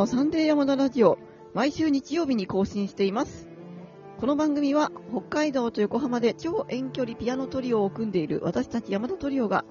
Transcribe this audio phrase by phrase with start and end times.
[0.00, 1.18] のサンデー山田ラジオ、
[1.52, 3.50] 毎週日曜日に更新しています。
[4.18, 9.66] この番組は北海道と横浜で超遠距離ピアノトリオを組んでいる私たち山田トリオが、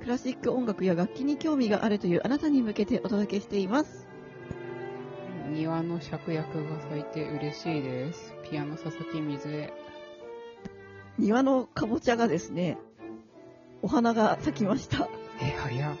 [0.00, 4.06] クラシック音楽や楽器に興味があるというあなたに向けてお届けしています。
[5.50, 8.32] 庭の芍薬が咲いて嬉しいです。
[8.48, 9.72] ピアノ佐々木水江。
[11.18, 12.78] 庭のかぼちゃがですね、
[13.82, 15.08] お花が咲きました。
[15.42, 15.96] え、早っ。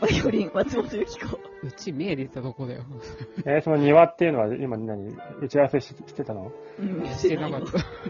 [0.00, 1.49] バイオリン、松本由紀子。
[1.62, 2.84] うち目出たとこだよ。
[3.44, 6.52] えーその庭っていうのは今何打ち合わせししてたの？
[6.78, 7.60] うんしてなかっ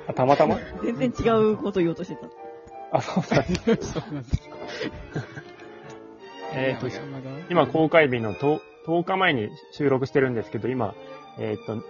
[0.06, 0.56] あたまたま？
[0.82, 2.28] 全然違うこと言おうとしてた。
[2.92, 3.94] あ、そうなんです。
[3.94, 4.00] た。
[4.00, 4.50] そうなんです。
[6.52, 10.94] えーと、山田今公開日の 10, 10日前に収録してるんですけど、今、
[11.38, 11.82] えっ、と、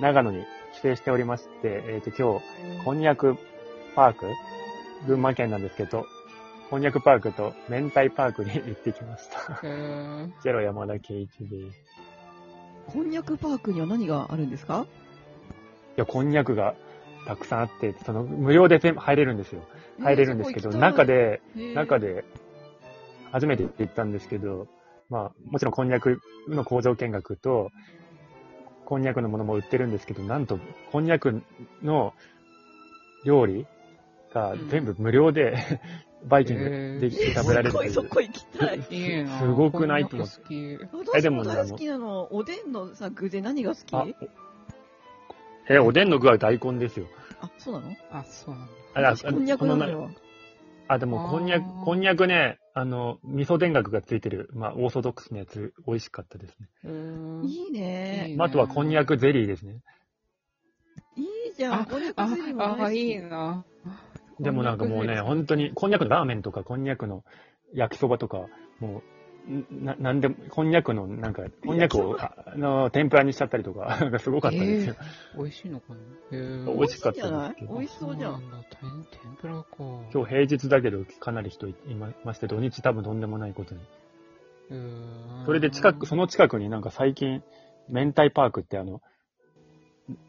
[0.00, 0.44] 長野に
[0.74, 3.36] 帰省しておりまして、えっ、と、今日、こんにゃく
[3.94, 4.26] パーク、
[5.06, 6.04] 群馬県なんですけど、
[6.74, 9.60] こんにゃくパークと明太パークに行ってきました。
[9.62, 11.70] えー、ゼロ山田圭一で
[12.88, 14.84] こんにゃくパークには何があるんですか？
[15.94, 16.74] や、こんにゃくが
[17.28, 19.62] たくさんあって、その、無料で全部入れるんですよ。
[20.00, 21.74] 入れるんですけど、中、で、えー。
[21.74, 22.24] 中、で、
[23.30, 24.66] 初めて行ったんですけど、
[25.08, 26.18] まあ、もちろんこんにゃく
[26.48, 27.70] の工場見学と、
[28.84, 30.58] こんにゃくのものも売ってるんですけど、なんと、
[30.90, 31.40] こんにゃく
[31.84, 32.14] の
[33.24, 33.64] 料理
[34.34, 35.80] が全部無料で、
[36.26, 38.82] バイキングできて食べられるというすっごいそこ行きたい。
[39.38, 40.34] すごくないと思って
[41.16, 43.94] えでも好きなの、おでんのさ、具で何が好き？
[43.94, 44.06] あ、
[45.68, 47.06] え、おでんの具は大根ですよ。
[47.40, 47.94] あ、そうなの？
[47.94, 47.98] き。
[48.10, 49.10] あ、そうなんだ。
[49.10, 50.10] あ、こんにゃくなのよ。
[50.88, 56.68] あ、でも、こんにゃく、こんにゃくね、あの、味噌田楽がついてる、まあ、オーソドックスなやつ、美味しかったですね。
[56.84, 56.90] うー
[57.42, 59.80] んいいねあ、あとはこんにゃくゼリーですね。
[61.16, 61.80] いいじゃん。
[61.80, 63.64] あこんにゃくあゼリーもあ、いいな。
[64.40, 67.24] でもなんかもうね、本当に、こんにゃくのラーメンとか、こんにゃくの
[67.72, 68.46] 焼きそばとか、
[68.80, 69.02] も
[69.48, 74.96] う、んな、なんでも、こんにゃくの、なんか、こんにゃくを、ああの、天ぷらにしちゃったりとか、 なんかすごかったですよ。
[75.36, 75.98] 美味しいのかな？
[76.32, 76.74] へー。
[76.74, 77.74] 美味しかったですけど。
[77.74, 78.40] 美味しそうじゃん。
[78.40, 79.66] 天天ぷらか。
[80.12, 83.80] 今日平日だけど、かなり人いままして、土日多分とんでもないことに。
[85.44, 87.42] それで近く、その近くになんか最近、
[87.88, 89.02] 明太パークってあの、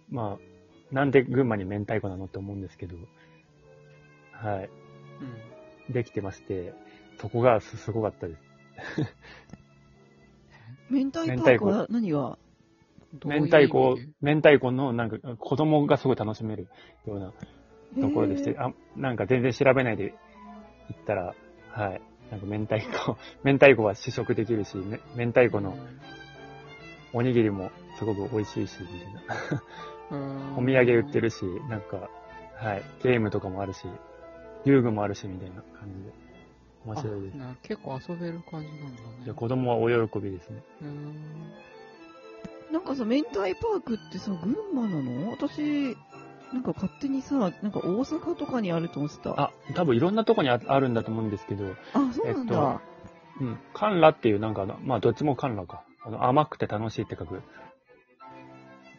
[0.09, 2.95] まあ、なんで群馬に明太子なのって思うんですけど、
[4.41, 4.69] はい、
[5.87, 5.93] うん。
[5.93, 6.73] できてまして、
[7.19, 8.41] そこがすすごかったです。
[10.89, 12.37] 明太パークは何が
[13.23, 16.67] 明太子明太子のなんか子供がすごい楽しめる
[17.05, 17.33] ような
[18.01, 20.13] ところでして、あ、なんか全然調べないで
[20.89, 21.33] 行ったら、
[21.69, 25.77] はい、なんか明太子、 明太子は試食できるし、め明太子の
[27.13, 29.63] おにぎりもすごく美味しいし、みたいな。
[30.57, 32.09] お土産売ってるし、なんか、
[32.55, 33.87] はい、ゲームとかもあるし、
[34.65, 36.13] 遊具もあるし、みたいな感じで。
[36.85, 37.37] 面白いです。
[37.63, 39.25] 結構遊べる感じなんだね。
[39.25, 40.61] で子供は大喜びですね。
[40.81, 41.15] うーん
[42.71, 45.31] なんかさ、明太パークってさ、群馬なの？
[45.31, 45.95] 私、
[46.51, 49.31] なんか勝手にさ、なんか大阪とかにあると思ってた。
[49.31, 51.75] あ、あ、多分いろんなとこにああるんだと思うんですけど、
[52.13, 52.81] そうなんだ。
[53.39, 55.83] うん、カンラっていうなんかあの、まあどっちもカンラか。
[56.03, 57.41] あの、甘くて楽しいって書く。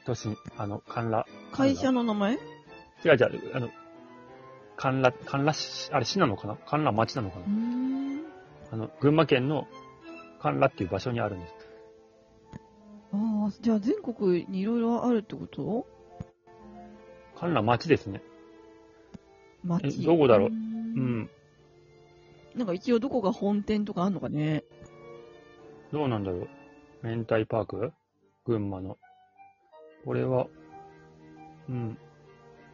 [0.06, 0.28] 都市、
[0.58, 1.26] あの、カンラ。
[1.52, 2.34] 会社の名前？
[2.34, 3.68] 違う違う、あの、
[4.76, 6.56] カンラ、カンラ市、あれ市なのかな？
[6.56, 7.44] カンラ町なのかな？
[8.72, 9.66] あの、群馬県の
[10.40, 11.54] カンラっていう場所にあるんです。
[13.12, 15.86] ああ、じゃあ全国にいろいろあるってこと？
[17.38, 18.22] カンラ町ですね。
[19.64, 20.02] 町。
[20.02, 20.48] えどこだろう？
[20.48, 21.30] ーうんん。
[22.54, 24.64] なんか一応どこが本店とかあんのかね？
[25.92, 26.48] どうなんだろう？
[27.02, 27.92] 明太パーク？
[28.44, 28.98] 群馬の。
[30.04, 30.46] これは、
[31.68, 31.98] うん。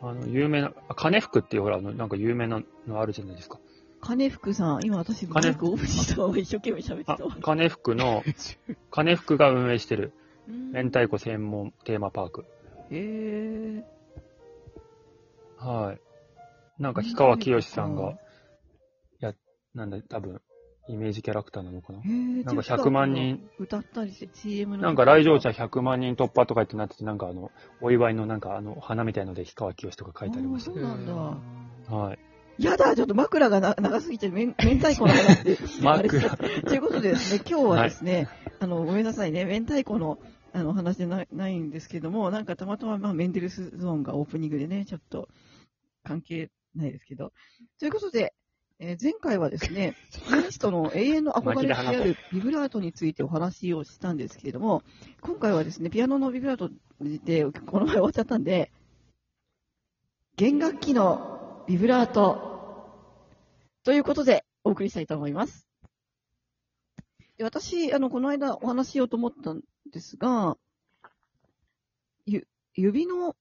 [0.02, 3.60] あの、有名な、あ金福っていうほら、あの、なんか有名なのあるじゃないですか。
[4.00, 8.24] 金福さん、今私、マイクオフにしたまま一生懸命喋ってあたわ。、金福の、
[8.90, 10.12] 金福が運営してる
[10.48, 12.44] うん明太子専門テーマパーク。
[12.90, 13.84] へえ。
[15.56, 16.82] はい。
[16.82, 18.14] なんか、氷川きよしさんが、
[19.20, 19.34] や、
[19.72, 20.40] なんだ、多分、
[20.93, 22.00] イメージキャラクターなのかな。
[22.00, 23.49] なんか100万人。
[23.59, 24.83] 歌ったりして、CM の。
[24.83, 27.50] なんか来場者100万人突破とかってなってて、なんかあの、
[27.81, 31.12] お祝いのなんかあの、花みたいので氷川きよしとか書いてありましそうなんだ
[31.89, 31.94] た。
[31.94, 32.19] はい。
[32.59, 35.59] やだ、ちょっと枕がな長すぎて、めん明太子の話で。
[35.83, 36.21] 枕
[36.61, 38.29] ということでですね、今日はですね、
[38.61, 40.19] あの、ごめんなさいね、明太子の、
[40.53, 45.29] あの、話じゃないないんですけども、なんかたまたま、まあ、メンデルスゾーンがオープニングでね、ちょっと、
[46.05, 47.33] 関係ないですけど。
[47.79, 48.35] ということで、
[48.84, 49.94] えー前回はですね、
[50.26, 54.82] ピアニストの永遠の憧れであるビブラートについてお話をしたんですけれども、
[55.20, 56.69] 今回はですね、ピアノのビブラート
[57.00, 58.73] で、この前終わっちゃったんで、
[60.34, 62.90] 弦楽器のビブラート
[63.84, 65.69] ということでお送りしたいと思います。
[67.37, 69.62] で私、あの、この間お話ししようと思ったん
[69.93, 70.58] ですが、
[72.26, 73.37] ゆ、指の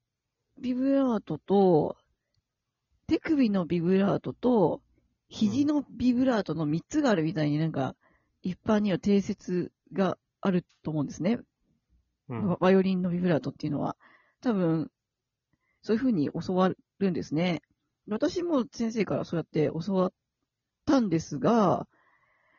[0.59, 1.97] ビブラートと、
[3.07, 4.83] 手首のビブラートと、
[5.31, 7.95] 肘のビブラートの3つがあるみたいになんか、
[8.43, 11.39] 一般には定説があると思うんですね。
[12.27, 13.95] うんババイオリンのビブラートっていうのは。
[14.41, 14.91] 多分、
[15.81, 16.69] そういう風に教わ
[16.99, 17.61] るんですね。
[18.07, 20.13] 私も先生からそうやって教わっ
[20.85, 21.87] たんですが、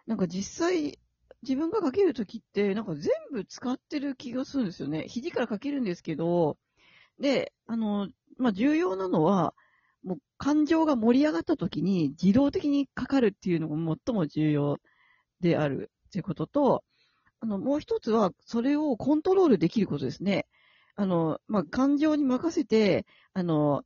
[0.07, 0.99] なんか実際、
[1.43, 5.05] 自分がかけるときって、なんか全部使ってる気がするんですよね。
[5.09, 6.57] 肘からかけるんですけど、
[7.19, 8.09] で、あの、
[8.39, 9.55] まあ、重要なのは、
[10.05, 13.77] もう感情が盛り上がったときに自動的にかかるっていうのが
[14.07, 14.79] 最も重要
[15.41, 16.85] であるっていうことと、
[17.41, 20.47] あの、もう一つは、それをコントロールできることですね。
[20.95, 23.83] あの、まあ、感情に任せて、あの、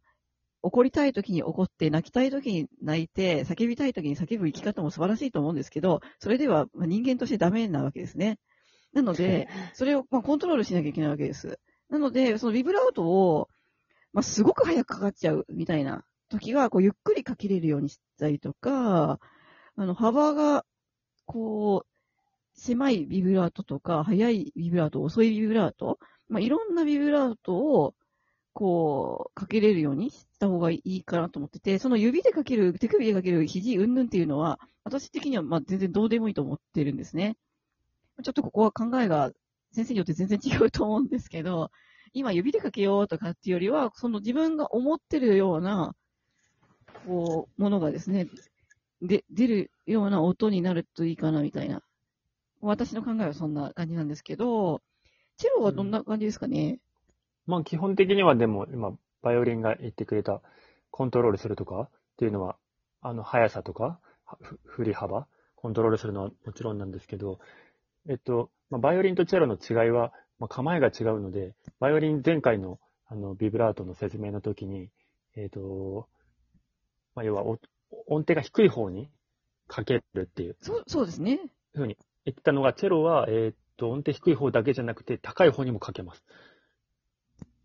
[0.63, 8.39] 怒りたい時に怒って、泣きたい時に泣いて、叫びたい時に叫ぶ生き方も素晴らしいと思うんですけど、それでは人間としてダメなわけですね。
[8.93, 11.59] なので、それをまあコントロールしなきゃいけないわけです。
[11.89, 13.49] なので、そのビブラートを、
[14.13, 19.21] まあ、すごく早くかかっちゃうみたいな時は、こう、ゆっくりかけれるようにしたりとか、
[19.77, 20.65] あの、幅が、
[21.27, 27.95] こう、狭いビブラートとか、速いビブラート、遅いビブラート、まあ、いろんなビブラートを、
[28.53, 37.37] こう、かけれるようにした方がいいかなと思ってて、その指でかける、手首でかける肘うんぬんっていうのは、私的にはまあ全然どうでもいいと思ってるんですね。
[38.23, 39.33] ちょっとここは考えが
[39.73, 41.71] 先生によって全然違うと思うんですけど、
[42.13, 45.95] 今指でかけようとかっていうよりは、その自分が思ってるような、
[47.07, 48.29] こう、ものがですね、
[49.01, 51.83] で、出るような音になるといいかなみたいな。
[52.61, 54.83] 私の考えはそんな感じなんですけど、
[55.37, 56.81] チェロはどんな感じですかね、
[57.47, 58.93] まあ基本的にはでも今、
[59.23, 60.41] バイオリンが言ってくれた
[60.91, 62.57] コントロールするとかっていうのは、
[63.03, 64.01] あの速さとか、
[64.65, 67.39] 振り幅、コントロールするのはもちろんなんですけど、
[68.09, 74.91] えっと、まあ、バイオリンとチェロの違いは、まあ、構えが違うので、バイオリン前回のあのビブラートの説明の時に、
[75.37, 76.09] えっと、
[77.17, 77.59] まあ、要はお
[78.07, 79.09] 音程が低い方に
[79.67, 81.41] かけるっていうそう、そうですね。
[81.75, 86.25] ふうに言ったのが、チェロは、えっと、音程低い方だけじゃなくて、高い方にもかけます。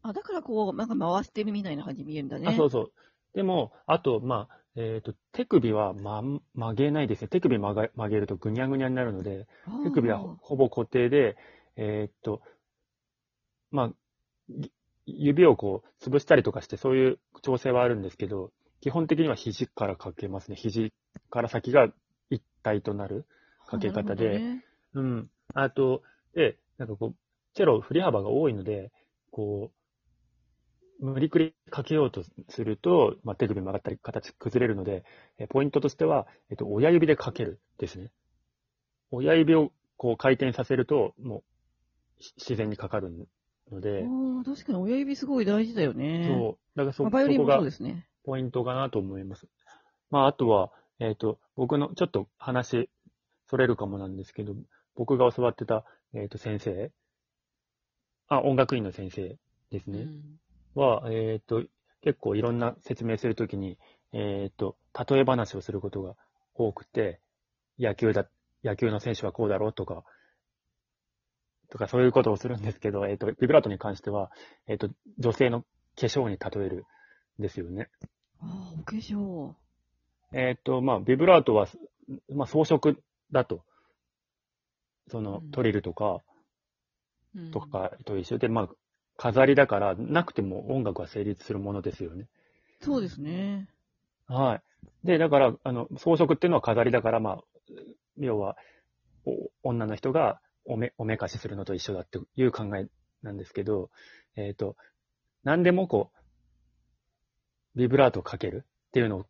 [0.01, 2.48] あ、だからこう、なんか回してるみたいな感じに見えるんだね。
[2.48, 2.92] あ、そうそう。
[3.33, 6.21] でも、あと、まあ、えっ、と、手首は、ま、
[6.56, 7.27] 曲げないですね。
[7.27, 9.47] 手首曲が曲げるとぐにゃぐにゃになるので、
[9.83, 11.36] 手首はほほぼ固定で、
[11.75, 12.42] えっ、と、
[13.69, 13.94] まあ、
[14.50, 14.71] ぎ
[15.06, 18.51] 指をこう、潰したりとかして、そういう調整はあるんですけど、
[18.81, 20.56] 基本的には肘からかけますね。
[20.56, 20.92] 肘
[21.30, 21.88] から先が
[22.30, 23.25] 一体となる
[23.68, 25.30] かけ方で、ねうん。
[25.54, 26.01] あと、
[26.33, 27.16] で、なんかこう、
[27.54, 28.92] チェロ振り幅が多いので、
[29.30, 29.72] こ
[31.00, 35.04] う、無理くりかけようとすると、まあ、手首曲がったり形崩れるので、
[35.38, 38.12] えポイントとしては、えっと、親指でかけるですね。
[39.10, 41.44] 親指をこう回転させると、も
[42.19, 43.28] う、し自然にかかる
[43.72, 44.06] ので、
[44.45, 46.24] 確かに親指すごい大事だよね。
[46.28, 48.07] そう、だからそまあバイオリンもそこがそうですね。
[48.23, 49.47] ポイントかなと思います。
[50.09, 52.89] まあ、あとは、えっ、と、僕の、ちょっと話、
[53.47, 54.56] それるかもなんですけど、
[54.95, 55.83] 僕が教わってた、
[56.13, 56.91] えっ、と、先生、
[58.27, 59.38] あ、音楽院の先生
[59.71, 60.39] ですね、うん。
[60.75, 61.63] は、えっ、と、
[62.01, 63.77] 結構いろんな説明するときに、
[64.13, 64.77] えっ、と、
[65.09, 66.15] 例え話をすることが
[66.53, 67.19] 多くて、
[67.80, 68.28] 野球だ、
[68.63, 70.04] 野球の選手はこうだろうとか、
[71.69, 74.31] とかそういうことをするんですけど、えっ、と、ビブラートに関しては、
[74.68, 76.83] えっ、と、女性の化粧に例えるん
[77.40, 77.90] ですよね。
[78.40, 79.54] ああ、お化粧。
[80.33, 81.68] えっ、と、まあ、ビブラートは、
[82.30, 82.95] まあ、装飾
[83.31, 83.64] だと。
[85.09, 86.21] そのう、んトリルとか、
[87.35, 88.69] うんとかと一緒で、まあ、
[89.18, 92.28] 飾りだから、なくても音楽は成立するものですよね。
[92.81, 93.68] そうですね。
[94.28, 94.61] は
[95.04, 95.07] い。
[95.07, 97.44] で、だから、あの、装飾っていうのは飾りだから、まあ、
[98.18, 98.57] 要は、
[99.26, 102.88] お女の人がおめ、おめかしするのと一緒だっていう考え
[103.21, 103.90] なんですけど、
[104.35, 104.76] えっ、と、
[105.44, 106.20] 何でもこう、
[107.75, 109.25] ビブラートをかけるっていうのを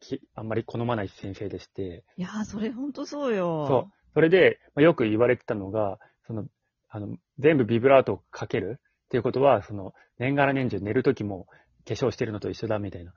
[0.00, 3.66] きあんまり好まない先生でして、いやー、それほんとそうよ。
[3.68, 3.92] そう。
[4.14, 6.46] それで、まあよく言われてたのが、その、
[6.88, 11.46] あの、全部ビブラートをかけるっていうことは、その、年がら年中寝るときも
[11.86, 13.12] 化粧してるのと一緒だみたいな。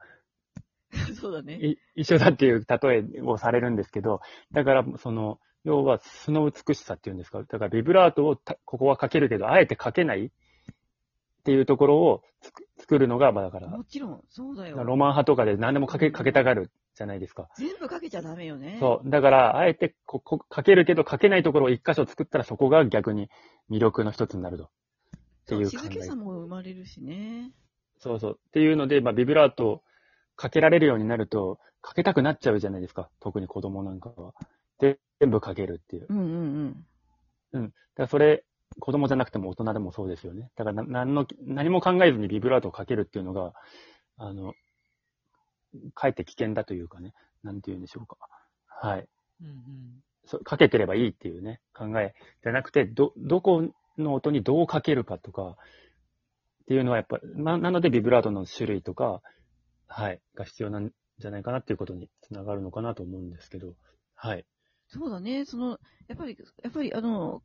[1.20, 1.56] そうだね。
[1.56, 4.22] い一緒だっていう例えをされるんですけど、
[4.52, 7.44] だから、その、要は素の美しさっていうんですか。
[7.44, 10.30] だからビブラートをたここはかけるけど、あえてかけないっ
[11.44, 14.78] ていうところをつく作るのが、まあだから、もちろん、そうだよ。
[14.84, 17.50] ロマン派とかで何でもかけ、かけたがるじゃないですか。
[17.58, 18.78] 全部かけちゃダメよね。
[18.80, 19.10] そう。
[19.10, 23.30] だから、あえてこ、こ、かけるけど、かけないところを一箇所作ったら、そこが逆に
[23.70, 24.64] 魅力の一つになると。
[24.66, 24.70] っ
[25.48, 26.04] ていう考静けえ。
[26.04, 27.52] さも生まれるしね。
[28.00, 28.40] そうそう。
[28.48, 29.84] っていうので、まあ、ビブラートを
[30.36, 33.10] かけられるようになると、かけたくなっちゃうじゃないですか。
[33.20, 34.34] 特に子供なんかは。
[34.80, 34.98] 全
[35.30, 36.06] 部かけるっていう。
[36.10, 36.86] うんうん
[37.54, 37.64] うん。
[37.64, 38.46] だからそれ、
[38.80, 40.52] 子供じゃなくても大人でもそうですよね。
[40.56, 43.54] だからな何の、何も考えずにビブラートをかけるっていうのが、
[44.18, 44.54] あの、
[45.94, 48.18] かえって危険だというかね、なんて言うんでしょうか。
[48.68, 49.08] はい。
[49.42, 50.04] うんうん。
[50.26, 53.64] そうかけてればいいっていうね、考えじゃなくて、ど、どこ
[53.98, 55.56] の音にどうかけるかとか、
[56.64, 59.22] っていうのはやっぱ、な、なのでビブラートの種類とか、
[59.88, 63.74] はい、が必要なんじゃないかなっていうことにつながるのかなと思うんですけど、
[64.14, 64.46] はい。
[64.88, 65.46] そうだね。
[65.46, 67.42] その、やっぱり、やっぱり、あの、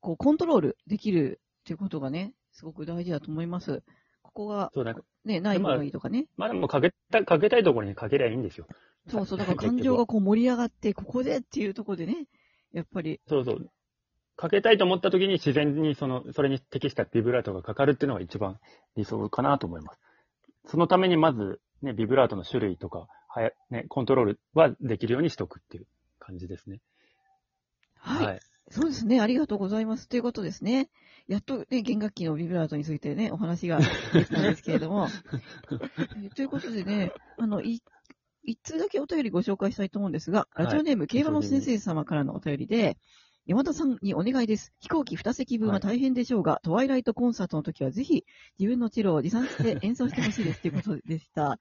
[0.00, 3.82] こう、コントロールできるっていうことがね、すごく大事だと思います。
[4.22, 6.26] ここが、そう、なんか、ね、ない方がいいとかね。
[6.36, 8.66] まあでもかけた、かけたいところにかけりゃいいんですよ。
[9.08, 12.26] そうそう、だから感情がこう盛り上がって、ここでっていうところでね、
[12.72, 13.70] やっぱり、そうそう。
[14.36, 18.58] かけたいと思った時に自然にその、それに適したビブラートがかかるっていうのが一番
[18.96, 20.00] 理想かなと思います。
[20.66, 25.86] そのためにまず、ね、ビブラートの種類とか、はや、ね、コントロールはできるようにしとくっていう
[26.18, 26.80] 感じですね。
[27.96, 28.40] はい。
[28.70, 29.20] そうですね。
[29.20, 30.08] ありがとうございます。
[30.08, 30.90] ということですね。
[31.26, 35.08] やっとね、弦楽器のビブラートについてね、お話ができたんですけれども。
[36.22, 37.82] えーということでね、あの、い、
[38.44, 42.96] 一通だけお便りご紹介したいと思うんですが、はいラジオネーム、競馬の先生様からのお便りで、
[43.46, 44.72] 山田さんにお願いです。
[44.78, 48.24] 飛行機2席分は大変でしょうが、トワイライトコンサートの時はぜひ
[48.58, 51.58] 自分のチェロを持参して演奏してほしいですということでした。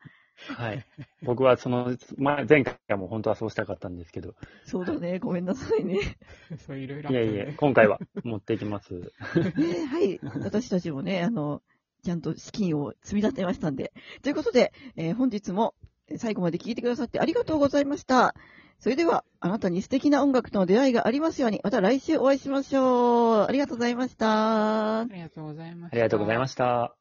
[0.47, 0.85] はい。
[1.23, 5.19] 僕はその、まあ、前回も本当はそうしたかったんですけど、そうだね。
[5.19, 5.99] ごめんなさいね。
[6.65, 8.93] そういろいろいえいえ、今回は持っていきます。
[9.57, 10.19] ねはい。
[10.23, 11.61] 私たちもね、あの、
[12.03, 13.91] ちゃんと資金を積み立てましたんで。
[14.21, 15.75] ということで、えー本日も
[16.07, 18.33] えー最後まで聞いてくださってありがとうございました。
[18.79, 23.45] それでは、あなたに素敵な音楽との出会いがありますように、また来週お会いしましょう。
[23.45, 25.03] ありがとうございましたあ。
[25.11, 25.95] りがとうございました。
[25.95, 26.98] ありがとうございました。